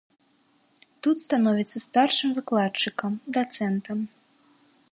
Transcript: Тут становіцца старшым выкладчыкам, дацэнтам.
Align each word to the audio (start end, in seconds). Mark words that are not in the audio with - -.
Тут 1.07 1.15
становіцца 1.25 1.77
старшым 1.87 2.29
выкладчыкам, 2.37 3.11
дацэнтам. 3.37 3.97